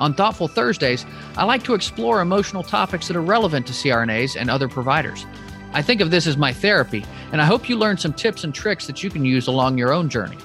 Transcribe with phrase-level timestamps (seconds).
[0.00, 4.50] On Thoughtful Thursdays, I like to explore emotional topics that are relevant to CRNAs and
[4.50, 5.26] other providers.
[5.72, 8.54] I think of this as my therapy, and I hope you learn some tips and
[8.54, 10.38] tricks that you can use along your own journey.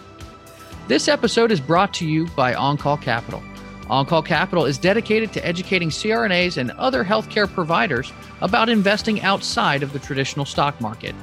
[0.88, 3.44] This episode is brought to you by OnCall Capital.
[3.90, 8.12] OnCall Capital is dedicated to educating CRNAs and other healthcare providers
[8.42, 11.16] about investing outside of the traditional stock market.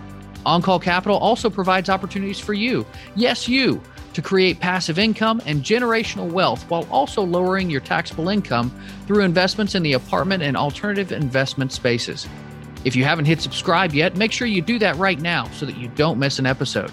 [0.44, 3.80] OnCall Capital also provides opportunities for you, yes, you,
[4.16, 8.74] to create passive income and generational wealth while also lowering your taxable income
[9.06, 12.26] through investments in the apartment and alternative investment spaces.
[12.86, 15.76] If you haven't hit subscribe yet, make sure you do that right now so that
[15.76, 16.90] you don't miss an episode.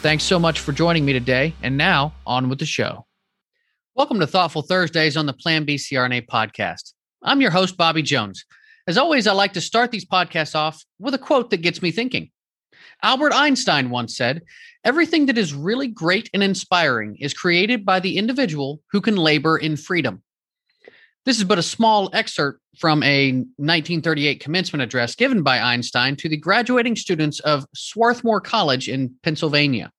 [0.00, 1.54] Thanks so much for joining me today.
[1.62, 3.04] And now, on with the show.
[3.94, 6.94] Welcome to Thoughtful Thursdays on the Plan B CRNA podcast.
[7.22, 8.46] I'm your host, Bobby Jones.
[8.86, 11.90] As always, I like to start these podcasts off with a quote that gets me
[11.90, 12.30] thinking.
[13.02, 14.42] Albert Einstein once said,
[14.84, 19.56] Everything that is really great and inspiring is created by the individual who can labor
[19.56, 20.22] in freedom.
[21.24, 26.28] This is but a small excerpt from a 1938 commencement address given by Einstein to
[26.28, 29.92] the graduating students of Swarthmore College in Pennsylvania.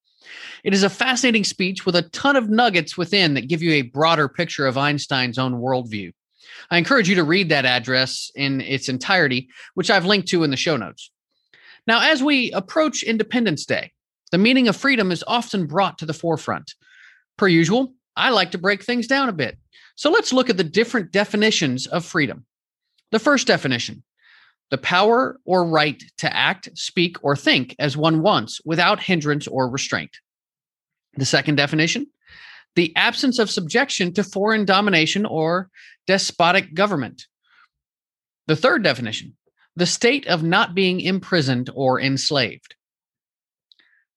[0.66, 3.84] It is a fascinating speech with a ton of nuggets within that give you a
[3.84, 6.12] broader picture of Einstein's own worldview.
[6.70, 10.52] I encourage you to read that address in its entirety, which I've linked to in
[10.52, 11.09] the show notes.
[11.86, 13.92] Now, as we approach Independence Day,
[14.31, 16.73] the meaning of freedom is often brought to the forefront.
[17.38, 19.58] Per usual, I like to break things down a bit.
[19.95, 22.45] So let's look at the different definitions of freedom.
[23.12, 24.03] The first definition
[24.72, 29.69] the power or right to act, speak, or think as one wants without hindrance or
[29.69, 30.18] restraint.
[31.16, 32.08] The second definition
[32.75, 35.69] the absence of subjection to foreign domination or
[36.08, 37.28] despotic government.
[38.47, 39.35] The third definition
[39.75, 42.75] the state of not being imprisoned or enslaved.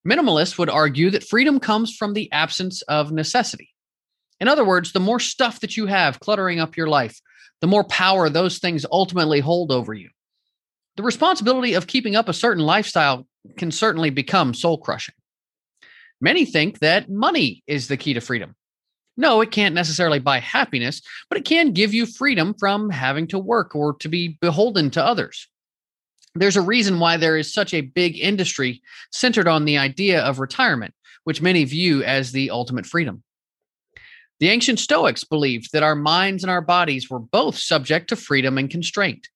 [0.07, 3.73] Minimalists would argue that freedom comes from the absence of necessity.
[4.39, 7.19] In other words, the more stuff that you have cluttering up your life,
[7.61, 10.09] the more power those things ultimately hold over you.
[10.95, 15.15] The responsibility of keeping up a certain lifestyle can certainly become soul crushing.
[16.21, 18.55] Many think that money is the key to freedom.
[19.17, 23.39] No, it can't necessarily buy happiness, but it can give you freedom from having to
[23.39, 25.47] work or to be beholden to others.
[26.35, 30.39] There's a reason why there is such a big industry centered on the idea of
[30.39, 33.23] retirement, which many view as the ultimate freedom.
[34.39, 38.59] The ancient Stoics believed that our minds and our bodies were both subject to freedom
[38.59, 39.29] and constraint.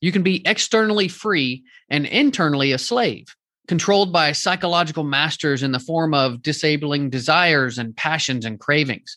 [0.00, 3.26] You can be externally free and internally a slave
[3.70, 9.16] controlled by psychological masters in the form of disabling desires and passions and cravings.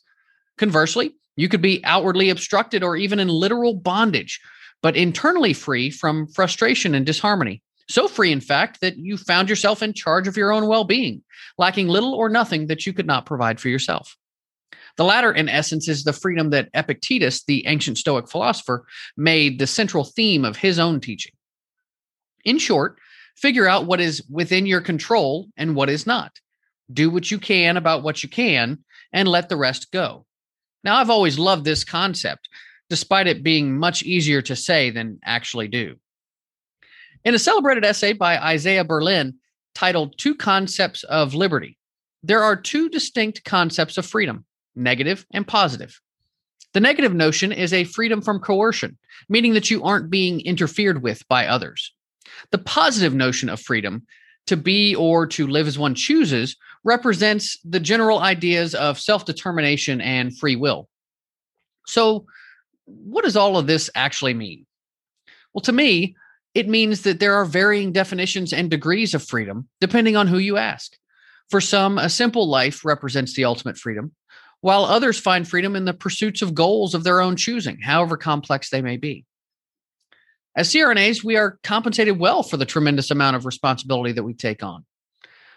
[0.59, 4.39] Conversely, you could be outwardly obstructed or even in literal bondage,
[4.83, 7.63] but internally free from frustration and disharmony.
[7.89, 11.23] So free, in fact, that you found yourself in charge of your own well being,
[11.57, 14.15] lacking little or nothing that you could not provide for yourself.
[14.97, 18.85] The latter, in essence, is the freedom that Epictetus, the ancient Stoic philosopher,
[19.17, 21.33] made the central theme of his own teaching.
[22.45, 22.99] In short,
[23.35, 26.39] figure out what is within your control and what is not.
[26.91, 30.25] Do what you can about what you can and let the rest go.
[30.83, 32.49] Now, I've always loved this concept,
[32.89, 35.95] despite it being much easier to say than actually do.
[37.23, 39.35] In a celebrated essay by Isaiah Berlin
[39.73, 41.77] titled Two Concepts of Liberty,
[42.21, 44.45] there are two distinct concepts of freedom
[44.75, 46.01] negative and positive.
[46.73, 48.97] The negative notion is a freedom from coercion,
[49.29, 51.93] meaning that you aren't being interfered with by others.
[52.51, 54.05] The positive notion of freedom
[54.47, 60.01] to be or to live as one chooses represents the general ideas of self determination
[60.01, 60.89] and free will.
[61.87, 62.25] So,
[62.85, 64.65] what does all of this actually mean?
[65.53, 66.15] Well, to me,
[66.53, 70.57] it means that there are varying definitions and degrees of freedom depending on who you
[70.57, 70.93] ask.
[71.49, 74.13] For some, a simple life represents the ultimate freedom,
[74.61, 78.69] while others find freedom in the pursuits of goals of their own choosing, however complex
[78.69, 79.25] they may be.
[80.55, 84.63] As CRNAs, we are compensated well for the tremendous amount of responsibility that we take
[84.63, 84.85] on.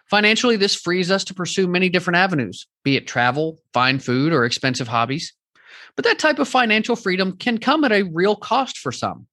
[0.06, 4.44] Financially, this frees us to pursue many different avenues, be it travel, fine food, or
[4.44, 5.34] expensive hobbies.
[5.96, 9.26] But that type of financial freedom can come at a real cost for some.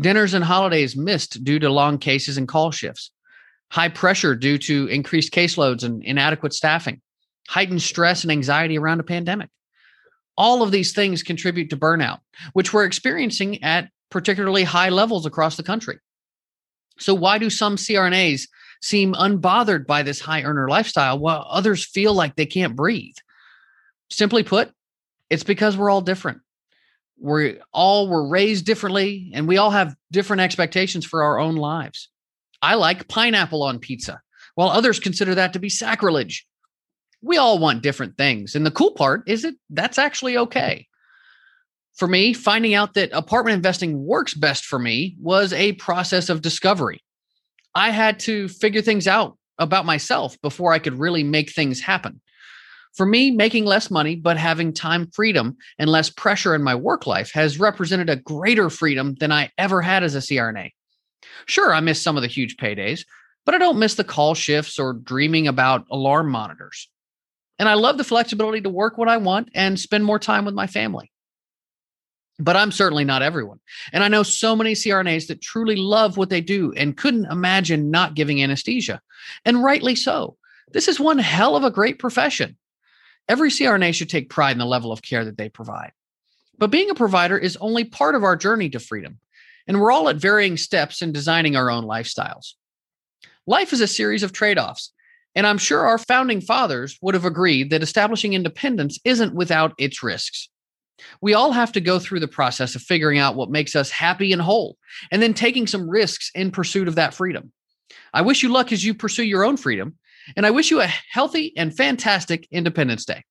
[0.00, 3.10] Dinners and holidays missed due to long cases and call shifts,
[3.70, 7.00] high pressure due to increased caseloads and inadequate staffing,
[7.48, 9.50] heightened stress and anxiety around a pandemic.
[10.36, 12.20] All of these things contribute to burnout,
[12.54, 15.98] which we're experiencing at particularly high levels across the country.
[17.00, 18.46] So, why do some CRNAs
[18.80, 23.16] seem unbothered by this high earner lifestyle while others feel like they can't breathe?
[24.10, 24.72] Simply put,
[25.30, 26.42] it's because we're all different.
[27.18, 32.08] We all were raised differently and we all have different expectations for our own lives.
[32.62, 34.22] I like pineapple on pizza,
[34.54, 36.46] while others consider that to be sacrilege.
[37.20, 38.54] We all want different things.
[38.54, 40.86] And the cool part is that that's actually okay.
[41.96, 46.42] For me, finding out that apartment investing works best for me was a process of
[46.42, 47.00] discovery.
[47.74, 52.20] I had to figure things out about myself before I could really make things happen.
[52.96, 57.06] For me, making less money, but having time freedom and less pressure in my work
[57.06, 60.70] life has represented a greater freedom than I ever had as a CRNA.
[61.46, 63.04] Sure, I miss some of the huge paydays,
[63.44, 66.88] but I don't miss the call shifts or dreaming about alarm monitors.
[67.58, 70.54] And I love the flexibility to work what I want and spend more time with
[70.54, 71.10] my family.
[72.38, 73.60] But I'm certainly not everyone.
[73.92, 77.90] And I know so many CRNAs that truly love what they do and couldn't imagine
[77.90, 79.00] not giving anesthesia.
[79.44, 80.36] And rightly so.
[80.72, 82.56] This is one hell of a great profession.
[83.28, 85.92] Every CRNA should take pride in the level of care that they provide.
[86.58, 89.18] But being a provider is only part of our journey to freedom.
[89.66, 92.54] And we're all at varying steps in designing our own lifestyles.
[93.46, 94.92] Life is a series of trade offs.
[95.34, 100.02] And I'm sure our founding fathers would have agreed that establishing independence isn't without its
[100.02, 100.48] risks.
[101.20, 104.32] We all have to go through the process of figuring out what makes us happy
[104.32, 104.76] and whole,
[105.10, 107.52] and then taking some risks in pursuit of that freedom.
[108.12, 109.98] I wish you luck as you pursue your own freedom,
[110.36, 113.24] and I wish you a healthy and fantastic Independence Day.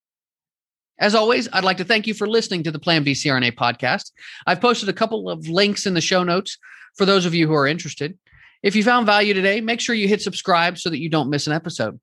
[1.00, 4.12] As always, I'd like to thank you for listening to the Plan B CRNA podcast.
[4.46, 6.58] I've posted a couple of links in the show notes
[6.96, 8.18] for those of you who are interested.
[8.62, 11.48] If you found value today, make sure you hit subscribe so that you don't miss
[11.48, 12.00] an episode.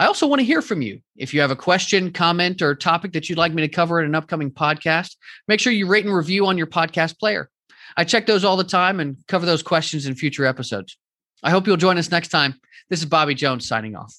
[0.00, 1.02] I also want to hear from you.
[1.14, 4.06] If you have a question, comment, or topic that you'd like me to cover in
[4.06, 5.16] an upcoming podcast,
[5.46, 7.50] make sure you rate and review on your podcast player.
[7.98, 10.96] I check those all the time and cover those questions in future episodes.
[11.42, 12.54] I hope you'll join us next time.
[12.88, 14.16] This is Bobby Jones signing off.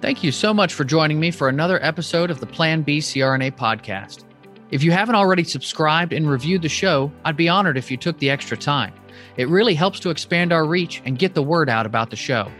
[0.00, 3.54] Thank you so much for joining me for another episode of the Plan B CRNA
[3.58, 4.24] podcast.
[4.70, 8.18] If you haven't already subscribed and reviewed the show, I'd be honored if you took
[8.18, 8.94] the extra time.
[9.36, 12.50] It really helps to expand our reach and get the word out about the show.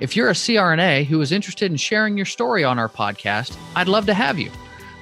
[0.00, 3.88] If you're a CRNA who is interested in sharing your story on our podcast, I'd
[3.88, 4.50] love to have you.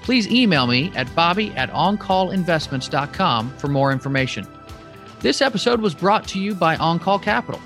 [0.02, 4.46] Please email me at bobby at oncallinvestments.com for more information.
[5.20, 7.60] This episode was brought to you by OnCall Capital.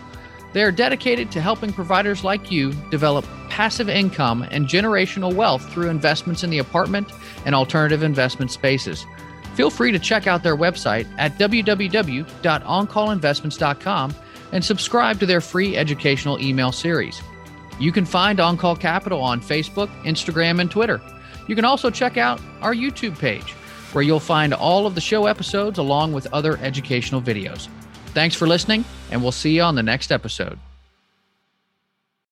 [0.53, 5.89] They are dedicated to helping providers like you develop passive income and generational wealth through
[5.89, 7.11] investments in the apartment
[7.47, 9.07] and alternative investment spaces.
[9.55, 14.15] Feel free to check out their website at www.oncallinvestments.com
[14.53, 17.21] and subscribe to their free educational email series.
[17.79, 21.01] You can find OnCall Capital on Facebook, Instagram, and Twitter.
[21.49, 23.53] You can also check out our YouTube page,
[23.93, 27.69] where you'll find all of the show episodes along with other educational videos.
[28.09, 30.59] Thanks for listening, and we'll see you on the next episode.